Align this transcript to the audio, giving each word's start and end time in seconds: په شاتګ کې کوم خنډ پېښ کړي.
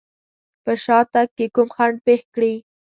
په 0.63 0.71
شاتګ 0.83 1.27
کې 1.37 1.45
کوم 1.55 1.67
خنډ 1.75 1.95
پېښ 2.05 2.21
کړي. 2.35 2.53